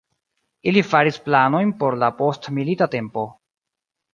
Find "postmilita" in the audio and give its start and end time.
2.23-2.89